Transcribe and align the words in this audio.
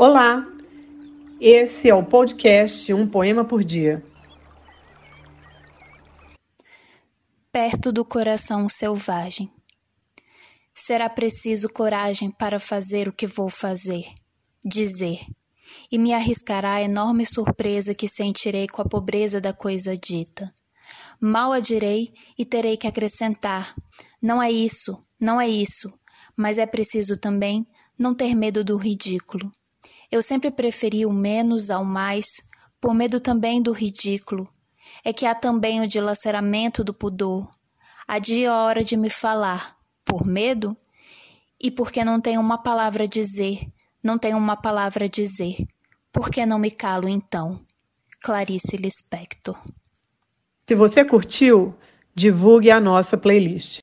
Olá, 0.00 0.46
esse 1.40 1.90
é 1.90 1.94
o 1.94 2.04
podcast 2.04 2.94
Um 2.94 3.04
Poema 3.04 3.44
por 3.44 3.64
Dia. 3.64 4.00
Perto 7.50 7.90
do 7.90 8.04
coração 8.04 8.68
selvagem. 8.68 9.50
Será 10.72 11.10
preciso 11.10 11.68
coragem 11.68 12.30
para 12.30 12.60
fazer 12.60 13.08
o 13.08 13.12
que 13.12 13.26
vou 13.26 13.50
fazer, 13.50 14.04
dizer, 14.64 15.18
e 15.90 15.98
me 15.98 16.14
arriscará 16.14 16.74
a 16.74 16.82
enorme 16.82 17.26
surpresa 17.26 17.92
que 17.92 18.06
sentirei 18.06 18.68
com 18.68 18.80
a 18.80 18.88
pobreza 18.88 19.40
da 19.40 19.52
coisa 19.52 19.96
dita. 19.96 20.54
Mal 21.20 21.50
a 21.50 21.58
direi 21.58 22.12
e 22.38 22.44
terei 22.44 22.76
que 22.76 22.86
acrescentar: 22.86 23.74
não 24.22 24.40
é 24.40 24.48
isso, 24.48 25.04
não 25.20 25.40
é 25.40 25.48
isso, 25.48 25.92
mas 26.36 26.56
é 26.56 26.66
preciso 26.66 27.18
também 27.18 27.66
não 27.98 28.14
ter 28.14 28.36
medo 28.36 28.62
do 28.62 28.76
ridículo 28.76 29.50
eu 30.10 30.22
sempre 30.22 30.50
preferi 30.50 31.04
o 31.04 31.12
menos 31.12 31.70
ao 31.70 31.84
mais, 31.84 32.26
por 32.80 32.94
medo 32.94 33.20
também 33.20 33.60
do 33.60 33.72
ridículo. 33.72 34.48
É 35.04 35.12
que 35.12 35.26
há 35.26 35.34
também 35.34 35.80
o 35.80 35.88
dilaceramento 35.88 36.82
do 36.82 36.94
pudor. 36.94 37.48
Adia 38.06 38.50
a 38.50 38.62
hora 38.62 38.82
de 38.82 38.96
me 38.96 39.10
falar, 39.10 39.76
por 40.04 40.26
medo? 40.26 40.76
E 41.60 41.70
porque 41.70 42.04
não 42.04 42.20
tenho 42.20 42.40
uma 42.40 42.56
palavra 42.56 43.04
a 43.04 43.06
dizer, 43.06 43.60
não 44.02 44.16
tenho 44.16 44.38
uma 44.38 44.56
palavra 44.56 45.04
a 45.04 45.08
dizer. 45.08 45.56
Por 46.12 46.30
que 46.30 46.46
não 46.46 46.58
me 46.58 46.70
calo 46.70 47.08
então? 47.08 47.60
Clarice 48.22 48.76
Lispector. 48.76 49.56
Se 50.66 50.74
você 50.74 51.04
curtiu, 51.04 51.74
divulgue 52.14 52.70
a 52.70 52.80
nossa 52.80 53.16
playlist. 53.16 53.76